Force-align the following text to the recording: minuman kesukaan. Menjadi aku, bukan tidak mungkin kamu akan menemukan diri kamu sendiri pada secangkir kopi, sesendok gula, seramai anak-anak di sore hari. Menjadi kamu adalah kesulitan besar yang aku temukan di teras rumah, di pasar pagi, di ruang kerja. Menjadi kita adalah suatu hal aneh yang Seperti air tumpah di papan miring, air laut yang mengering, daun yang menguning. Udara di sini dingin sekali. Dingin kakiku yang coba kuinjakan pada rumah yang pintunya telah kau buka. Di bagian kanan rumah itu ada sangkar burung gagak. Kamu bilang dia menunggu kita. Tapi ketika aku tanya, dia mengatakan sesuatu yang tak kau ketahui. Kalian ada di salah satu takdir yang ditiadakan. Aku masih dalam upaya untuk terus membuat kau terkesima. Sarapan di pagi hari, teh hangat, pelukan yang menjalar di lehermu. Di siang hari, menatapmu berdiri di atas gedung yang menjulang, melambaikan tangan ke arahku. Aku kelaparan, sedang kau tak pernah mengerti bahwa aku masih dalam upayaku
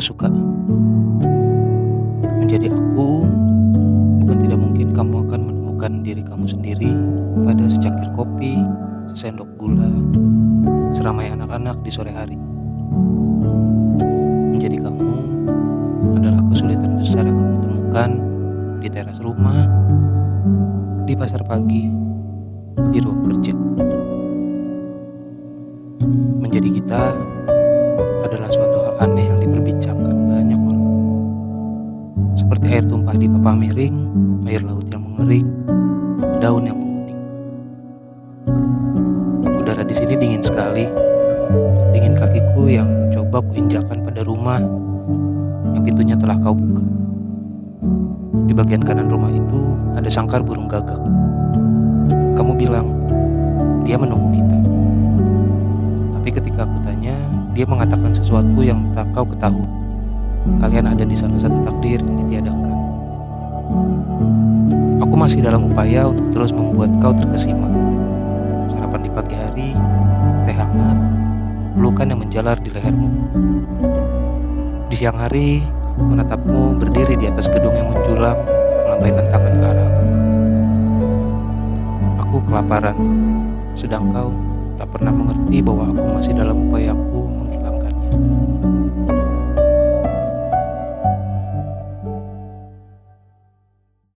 minuman 0.00 0.08
kesukaan. 0.08 0.34
Menjadi 2.40 2.72
aku, 2.72 3.28
bukan 4.24 4.36
tidak 4.40 4.58
mungkin 4.58 4.88
kamu 4.96 5.16
akan 5.28 5.40
menemukan 5.44 5.92
diri 6.00 6.22
kamu 6.24 6.48
sendiri 6.48 6.92
pada 7.44 7.68
secangkir 7.68 8.08
kopi, 8.16 8.64
sesendok 9.12 9.48
gula, 9.60 9.92
seramai 10.96 11.28
anak-anak 11.28 11.76
di 11.84 11.90
sore 11.92 12.10
hari. 12.10 12.40
Menjadi 14.50 14.80
kamu 14.80 15.12
adalah 16.16 16.40
kesulitan 16.48 16.96
besar 16.96 17.28
yang 17.28 17.36
aku 17.38 17.56
temukan 17.68 18.10
di 18.80 18.88
teras 18.88 19.20
rumah, 19.20 19.68
di 21.04 21.12
pasar 21.12 21.44
pagi, 21.44 21.92
di 22.90 22.98
ruang 22.98 23.20
kerja. 23.28 23.54
Menjadi 26.40 26.68
kita 26.72 27.02
adalah 28.26 28.50
suatu 28.50 28.76
hal 28.84 28.94
aneh 29.06 29.28
yang 29.28 29.40
Seperti 32.50 32.66
air 32.74 32.82
tumpah 32.82 33.14
di 33.14 33.30
papan 33.30 33.62
miring, 33.62 33.96
air 34.50 34.66
laut 34.66 34.82
yang 34.90 35.06
mengering, 35.06 35.46
daun 36.42 36.66
yang 36.66 36.74
menguning. 36.74 37.20
Udara 39.54 39.86
di 39.86 39.94
sini 39.94 40.18
dingin 40.18 40.42
sekali. 40.42 40.82
Dingin 41.94 42.18
kakiku 42.18 42.66
yang 42.66 42.90
coba 43.14 43.38
kuinjakan 43.46 44.02
pada 44.02 44.26
rumah 44.26 44.58
yang 45.78 45.86
pintunya 45.86 46.18
telah 46.18 46.34
kau 46.42 46.50
buka. 46.50 46.82
Di 48.50 48.52
bagian 48.58 48.82
kanan 48.82 49.06
rumah 49.06 49.30
itu 49.30 49.78
ada 49.94 50.10
sangkar 50.10 50.42
burung 50.42 50.66
gagak. 50.66 50.98
Kamu 52.34 52.58
bilang 52.58 52.90
dia 53.86 53.94
menunggu 53.94 54.26
kita. 54.34 54.58
Tapi 56.18 56.28
ketika 56.34 56.66
aku 56.66 56.82
tanya, 56.82 57.14
dia 57.54 57.62
mengatakan 57.62 58.10
sesuatu 58.10 58.58
yang 58.58 58.90
tak 58.90 59.06
kau 59.14 59.22
ketahui. 59.22 59.79
Kalian 60.40 60.88
ada 60.88 61.04
di 61.04 61.12
salah 61.12 61.36
satu 61.36 61.60
takdir 61.60 62.00
yang 62.00 62.16
ditiadakan. 62.24 62.76
Aku 65.04 65.14
masih 65.16 65.44
dalam 65.44 65.68
upaya 65.68 66.08
untuk 66.08 66.32
terus 66.32 66.52
membuat 66.52 66.88
kau 67.00 67.12
terkesima. 67.12 67.68
Sarapan 68.72 69.00
di 69.04 69.10
pagi 69.12 69.36
hari, 69.36 69.68
teh 70.48 70.56
hangat, 70.56 70.98
pelukan 71.76 72.06
yang 72.08 72.20
menjalar 72.24 72.56
di 72.56 72.72
lehermu. 72.72 73.08
Di 74.88 74.94
siang 74.96 75.16
hari, 75.16 75.60
menatapmu 76.00 76.80
berdiri 76.80 77.20
di 77.20 77.28
atas 77.28 77.48
gedung 77.52 77.76
yang 77.76 77.92
menjulang, 77.92 78.38
melambaikan 78.88 79.26
tangan 79.28 79.54
ke 79.54 79.64
arahku. 79.64 80.04
Aku 82.24 82.36
kelaparan, 82.48 82.96
sedang 83.76 84.08
kau 84.12 84.32
tak 84.80 84.88
pernah 84.88 85.12
mengerti 85.12 85.60
bahwa 85.60 85.92
aku 85.92 86.04
masih 86.16 86.32
dalam 86.32 86.68
upayaku 86.68 87.39